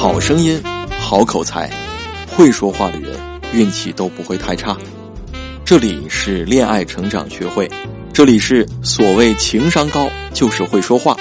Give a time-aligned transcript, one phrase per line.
[0.00, 0.58] 好声音，
[0.98, 1.70] 好口才，
[2.26, 3.20] 会说话的人
[3.52, 4.74] 运气都不会太差。
[5.62, 7.70] 这里是恋爱成长学会，
[8.10, 11.14] 这里是所谓情商高就是会说话。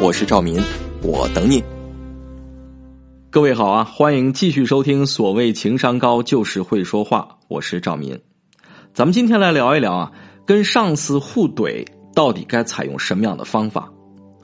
[0.00, 0.62] 我是赵民，
[1.02, 1.60] 我等你。
[3.30, 7.26] 各位好啊，欢迎继续收听所谓情商高就是会说话。
[7.48, 8.16] 我是赵民，
[8.92, 10.12] 咱们今天来聊一聊啊，
[10.46, 11.84] 跟上司互怼
[12.14, 13.90] 到底该采用什么样的方法？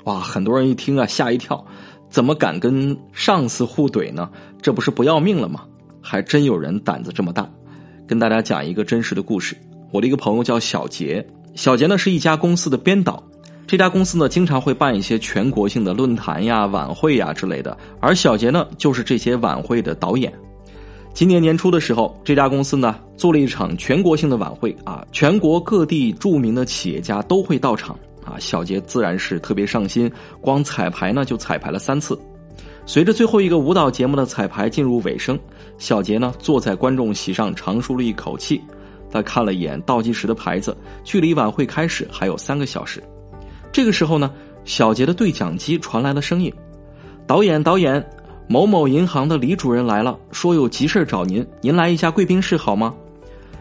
[0.06, 1.64] 哇，很多人一听啊吓一跳，
[2.10, 4.28] 怎么敢跟上司互怼呢？
[4.60, 5.64] 这不是不要命了吗？
[6.02, 7.48] 还真有人胆子这么大。
[8.06, 9.56] 跟大家讲一个真实的故事，
[9.92, 13.22] 我的一个朋友叫小杰，小杰呢是一家公司的编导，
[13.64, 20.32] 这家公司呢经常会办一些全国性的论坛呀、晚会呀之类的，而小杰呢就是这些晚会的导演。
[21.14, 27.96] 今年年初的时候，这家公司呢做了一场全国性的晚会啊，全国各地著名的企业家都会到场。
[28.30, 32.18] 啊，小杰自然是特别上心，光彩排呢就彩排了三次。
[32.86, 35.38] 随着最后一个舞蹈节目的彩排进入尾声，
[35.78, 38.60] 小杰呢坐在观众席上长舒了一口气。
[39.12, 43.02] 他看了一眼倒计时的牌子，距离晚会开始还有三个小时。
[43.72, 44.30] 这个时候呢，
[44.64, 46.52] 小杰的对讲机传来了声音
[47.26, 48.04] ：“导演，导演，
[48.48, 52.94] 某某银行的李主任来了，说有急事找您，您来一下贵宾室好吗？”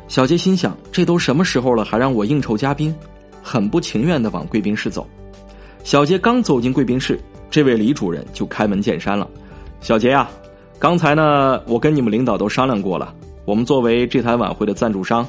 [0.08, 2.96] 小杰心想：这都什么时候了，还让我应酬嘉宾？
[3.50, 5.08] 很不情愿的往贵宾室走，
[5.84, 7.20] 小杰刚走进贵宾室，
[7.50, 9.28] 这位李主任就开门见山了
[9.82, 10.30] ：“小杰呀，
[10.78, 13.12] 刚才呢，我跟你们领导都商量过了，
[13.46, 15.28] 我们作为这台晚会的赞助商，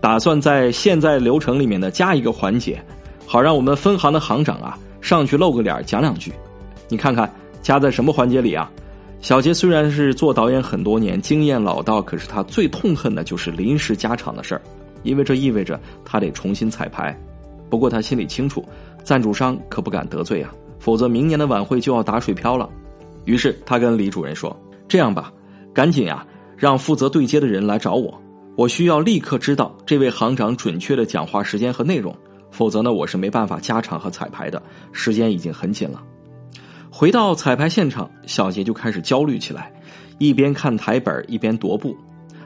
[0.00, 2.82] 打算在现在流程里面呢加一个环节，
[3.26, 6.32] 好让我们分行的行长啊上去露个脸讲两句。
[6.88, 7.30] 你看看
[7.60, 8.72] 加在什么环节里啊？”
[9.20, 14.62] 小杰虽然是做导演很多年，经验老道，可是他最痛恨的就是临时加场的事儿，
[15.02, 17.14] 因为这意味着他得重新彩排。
[17.70, 18.62] 不过他心里清楚，
[19.04, 22.68] 赞助商可不敢得罪啊，否则明年的晚会就要打水漂了。
[23.24, 24.54] 于是他跟李主任说
[24.88, 25.32] ：“这样吧，
[25.72, 26.26] 赶紧啊，
[26.56, 28.20] 让负责对接的人来找我，
[28.56, 32.14] 我需要立刻知道这位行长准确的讲话时间和内容，
[32.50, 34.60] 否则呢，我是没办法加场和彩排的，
[34.90, 36.02] 时间已经很紧了。”
[36.90, 39.72] 回到彩排现场，小杰就开始焦虑起来，
[40.18, 41.96] 一边看台本一边踱步，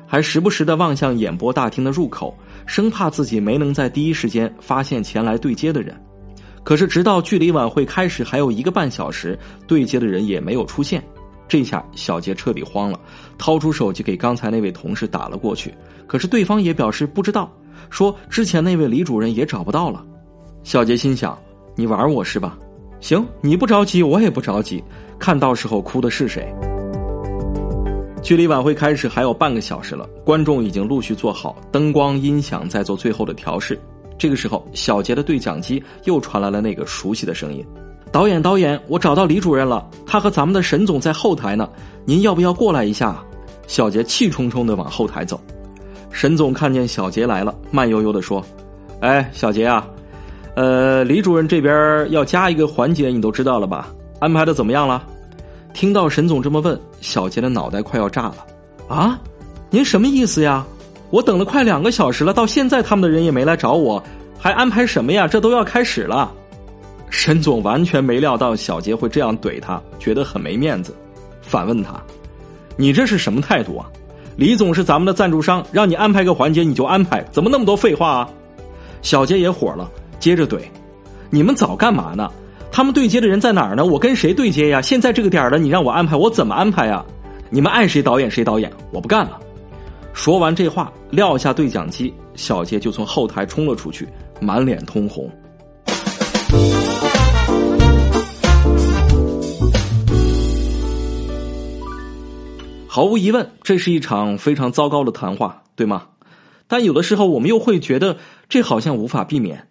[0.07, 2.37] 还时不时的望向演播大厅的入口。
[2.67, 5.95] 生怕自己没能在第一时间发现前来对接的人，
[6.63, 11.03] 可是直到距离晚会开始还有一个半小时，对接的人也没有出现。
[11.47, 12.99] 这下小杰彻底慌了，
[13.37, 15.73] 掏出手机给刚才那位同事打了过去，
[16.07, 17.53] 可是对方也表示不知道，
[17.91, 20.05] 说之前那位李主任也找不到了。
[20.63, 21.39] 小杰心想：
[21.77, 22.57] 你玩我是吧？
[23.01, 24.83] 行，你不着急，我也不着急，
[25.19, 26.51] 看到时候哭的是谁。
[28.25, 33.79] 距离晚会开始还有半个小时了，观众已经陆续坐好，灯光、音响在做最后的调试。
[34.17, 37.63] 这个时候，小杰的对讲机又传来了那个熟悉的声音
[38.11, 41.69] ：“导演，导演，我找到李主任了，他和咱们的沈总在后台呢，
[42.07, 43.23] 您要不要过来一下？”
[43.69, 45.39] 小杰气冲冲的往后台走。
[46.11, 48.43] 沈总看见小杰来了，慢悠悠的说
[49.01, 49.87] ：“哎，小杰啊，
[50.57, 53.93] 呃，李主任这边要加一个环节，你都知道了吧？
[54.19, 55.07] 安排的怎么样了？”
[55.75, 58.37] 听到沈总这么问，小杰的脑袋快要炸了。
[58.89, 59.21] 啊，
[59.69, 60.65] 您什么意思呀？
[61.11, 64.03] 我等了快两个小时了，到现在他们的人也没来找我，
[64.39, 65.27] 还安排什么呀？
[65.27, 66.33] 这都要开始了。
[67.11, 70.95] 沈总完全没料到小杰会这样怼他，觉得很没面子，
[71.43, 72.01] 反问他
[72.77, 73.87] ：“你这是什么态度啊？
[74.37, 78.29] 李总是咱们的赞助商，让你安排个环节你就安排，怎么那么多废话啊？”
[79.03, 80.59] 小杰也火了，接着怼
[81.31, 82.31] ：“你们早干嘛呢？”
[82.75, 83.87] 他们对接的人在哪儿呢？
[83.87, 84.83] 我跟谁对接呀？
[84.83, 87.05] 现在这个点儿了，你让我安排，我怎么安排呀？
[87.49, 89.39] 你们爱谁导演谁导演，我不干了。
[90.13, 94.09] 说完这话，撂下对讲机，小杰就从后台冲了出去，
[94.41, 95.31] 满脸通红。
[102.89, 106.09] 毫无疑问，这是一场非常糟糕的谈话，对吗？
[106.67, 108.17] 但有的时候，我们又会觉得
[108.49, 109.69] 这好像无法避免。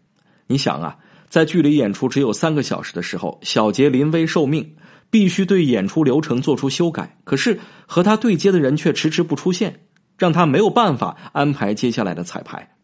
[0.47, 0.95] 你想啊。
[1.33, 4.75] 在距离演出只有三个小时的时候，小杰临危受命，
[5.09, 7.17] 必须对演出流程做出修改。
[7.23, 12.75] 可是和他对接的人却迟迟不出现，让他没有办法安排接下来的彩排。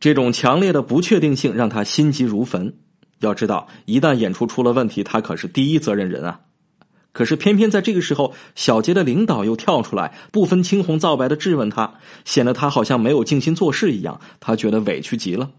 [0.00, 2.74] 这种强烈的不确定性让他心急如焚。
[3.20, 6.40] 要知道，一旦演出出了问题，他可是第一责任人啊！
[7.12, 11.94] 可是偏偏在这个时候，小杰的领导又跳出来，不分青红皂白的质问他，
[12.24, 14.20] 显得他好像没有静心做事一样。
[14.40, 15.52] 他觉得委屈极了。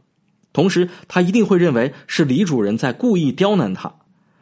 [0.54, 3.94] 同时，他一定会认为是李主任在故意刁难他。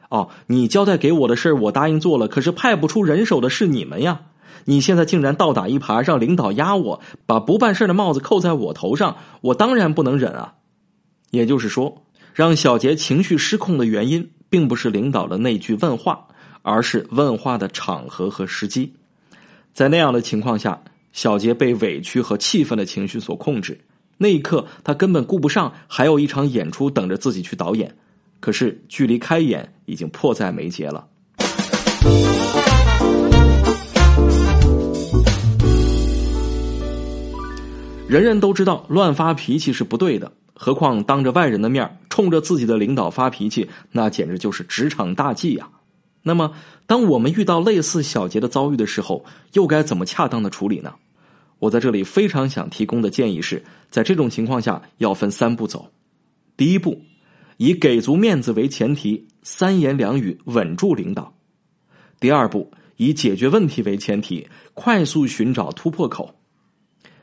[0.10, 4.24] 哦，你交代给我的事，我答应做了，可是派不出人手的是你们呀！
[4.66, 10.56] 你现在竟然倒打一耙，让领导压我，把不办事的帽子扣在我头上，我当然不能忍啊！
[11.32, 12.04] 也就是说，
[12.34, 16.28] 让小杰情绪失控的原因，并不是领导的那句问话，
[16.62, 18.94] 而是问话的场合和时机。
[19.74, 20.84] 在那样的情况下，
[21.14, 23.80] 小杰被委屈和气愤的情绪所控制。
[24.22, 27.92] 那一刻，他根本顾不上还有一场演出等着自己去导演。
[28.40, 31.08] 可是，距离开演已经迫在眉睫了。
[38.08, 45.68] 人人都知道乱发脾气是不对的，何况当着外人的面冲着自己的领导发脾气，那简直就是职场大忌呀。
[46.22, 46.54] 那么，
[46.86, 50.94] 当我们遇到类似小杰的遭遇的时候，又该怎么恰当的处理呢？
[51.62, 55.92] 我在这里非常想提供的建议是，在这种情况下要分三步走。
[56.58, 57.00] 第一步，
[57.58, 61.36] 以给足面子为前提，三言两语稳住领导；
[62.20, 66.34] 第二步，以解决问题为前提，快速寻找突破口；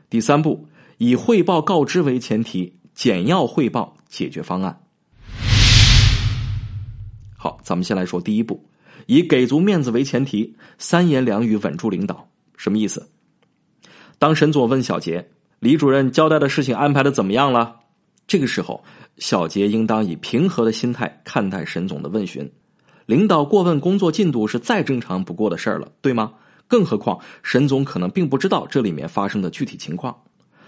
[0.08, 0.68] 第三步，
[0.98, 4.80] 以汇报告知为前提，简要汇报解决方案。
[7.36, 8.64] 好，咱们先来说第一步。
[9.06, 13.10] 以给足面子为前提，三言两语稳住领导，什么意思？
[14.18, 15.30] 当沈总问小杰
[15.60, 17.76] ：“李主任交代的事情安排的怎么样了？”
[18.26, 18.82] 这个时候，
[19.18, 22.50] 小杰应当以平和的心态看待沈总的问询。
[23.06, 26.32] 领导过问工作进度是再正常不过的事儿了，对吗？
[26.66, 30.24] 更何况沈总可能并不知道这里面发生的具体情况，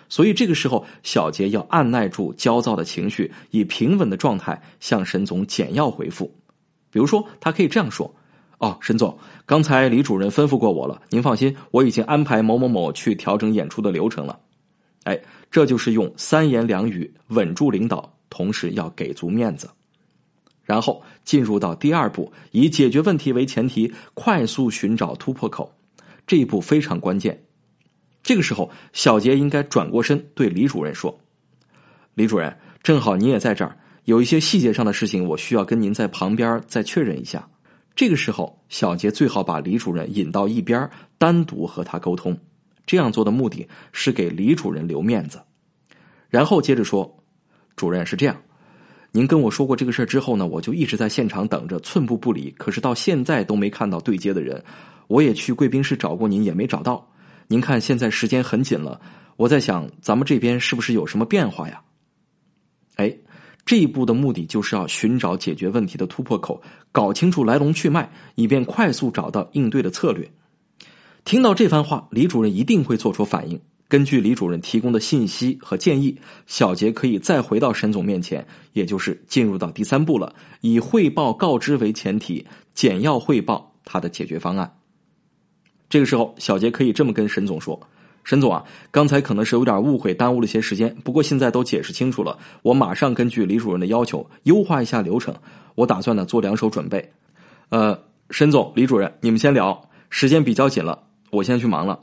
[0.08, 6.35] 所以这个时候，小杰要按耐住焦躁的情绪，以平稳的状态向沈总简要回复。
[6.91, 8.14] 比如说，他可以这样说。
[8.60, 14.38] 哦，沈总，刚才李主任吩咐过我了，您放心，我已经安排某某某去调整演出的流程了。
[15.04, 15.18] 哎，
[15.50, 19.70] 这就是用三言两语稳住领导，同时要给足面子。
[20.62, 25.74] 然后进入到第二步，以解决问题为前提，快速寻找突破口。
[26.26, 27.42] 这一步非常关键。
[28.22, 31.18] 这个时候，小杰应该转过身对李主任说
[32.12, 37.48] ：“李主任，正好你也在这儿，有一些细节上的事情，我需要跟您在旁边再确认一下。”
[38.00, 40.88] 这个时候，小杰最好把李主任引到一边，
[41.19, 42.35] 单独和他沟通。
[42.87, 45.43] 这样做的目的是给李主任留面子。
[46.31, 47.23] 然后接着说
[47.76, 48.41] ：“主任是这样，
[49.12, 52.50] 您跟我说过这个事之后呢，我就一直在现场等着，寸步不离。
[52.52, 54.64] 可是到现在都没看到对接的人，
[55.06, 57.06] 我也去贵宾室找过您，也没找到。
[57.49, 58.99] 您看现在时间很紧了，
[59.37, 61.82] 我在想咱们这边是不是有什么变化呀？”
[63.64, 66.60] 这一步的目的就是要寻找解决问题的突破口，
[66.90, 70.30] 搞清楚来龙去脉，以便快速找到应对的策略。
[71.24, 73.60] 听到这番话，李主任一定会做出反应。
[73.88, 76.16] 根据李主任提供的信息和建议，
[76.46, 84.76] 小杰可以再回到沈总面前，也就是进入到第三步了，以汇报告知为前提，简要汇报他的解决方案。
[85.88, 87.80] 这个时候，小杰可以这么跟沈总说。
[88.30, 90.94] 沈总啊，刚才可能是有点误会，耽误了些时间。
[91.02, 95.34] 不过现在都解释清楚了，我马上根据李主任的要求优化一下流程。
[95.74, 97.10] 我打算呢做两手准备。
[97.70, 97.98] 呃，
[98.30, 101.98] 沈总、李主任，你们先聊，时间比较紧了，我先去忙了。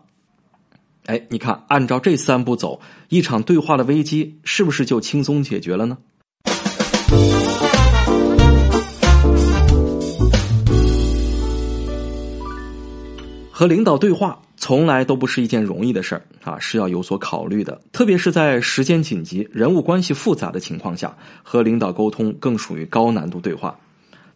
[1.06, 5.97] 哎，你看，按照这三步走，一场对话的危机是不是就轻松解决了呢？
[13.50, 14.38] 和领导对话。
[14.59, 17.80] 从来都不是一件容易的事儿啊，是要有所考虑的。
[17.92, 23.80] 特别是在时间紧急、人物关系复杂的情况下，和领导沟通更属于高难度对话。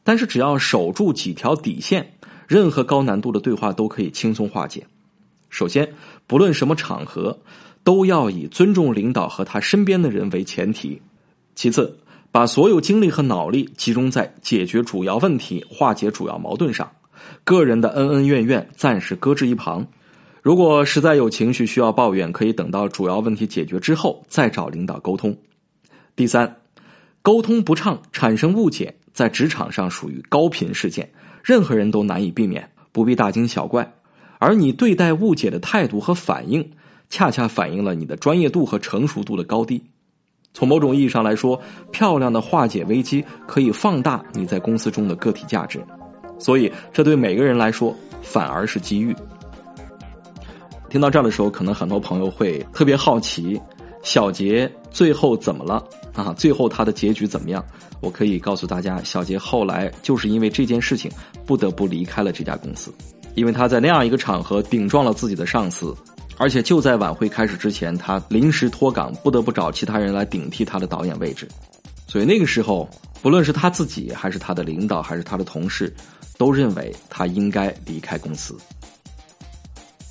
[0.04, 2.14] 但是只要守住几条底线，
[2.48, 4.86] 任何高难度的对话都可以轻松化解。
[5.50, 5.94] 首先，
[6.28, 7.40] 不论什么场合，
[7.84, 11.02] 都要以尊重领导和他身边的人为前提。
[11.56, 11.98] 其次，
[12.32, 16.92] 把所有精力和脑力集中在解决主要问题、化解主要矛盾上，
[17.44, 19.88] 个人的恩恩怨怨暂时搁置一旁。
[20.42, 25.38] 如果实在有情绪需要抱怨，可以等到主要问题解决之后再找领导沟通。
[26.16, 26.58] 第三，
[27.22, 31.12] 沟通不畅产生误解，在职场上属于高频事件，
[31.44, 33.94] 任何人都难以避免，不必大惊小怪。
[34.40, 36.72] 而你对待误解的态度和反应，
[37.12, 39.84] 恰恰反映了你的专业度和成熟度的高低。
[40.56, 45.86] 从某种意义上来说，漂亮的化解危机可以放大你在公司中的个体价值，
[46.40, 49.16] 所以这对每个人来说反而是机遇。
[50.92, 53.58] 听到这儿的时候，可能很多朋友会特别好奇，
[54.04, 55.82] 小杰最后怎么了
[56.14, 56.34] 啊？
[56.38, 57.64] 最后他的结局怎么样？
[58.02, 61.10] 我可以告诉大家，小杰后来就是因为这件事情
[61.46, 62.94] 不得不离开了这家公司，
[63.36, 65.96] 因为他在那样一个场合顶撞了自己的上司，
[66.36, 71.48] 而且就在晚会开始之前，他临时脱岗，不得不找其他人来顶替他的导演位置，
[72.06, 72.90] 所以那个时候，
[73.22, 75.94] 不论是他自己，还是他的领导，还是他的同事，
[76.38, 78.58] 都认为他应该离开公司。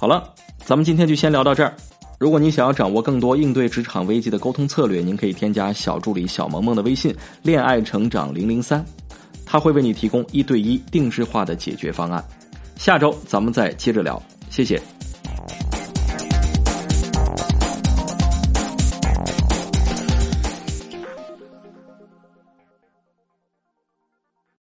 [0.00, 0.32] 好了。
[0.64, 1.74] 咱们今天就先聊到这儿。
[2.18, 8.82] 如果您想要掌握更多应对职场危机的沟通策略，您可以添加小助理小萌萌的微信“恋爱成长零零三”，
[9.44, 12.24] 他会为你提供一对一定制化的解决方案。
[12.76, 14.80] 下周咱们再接着聊，谢谢。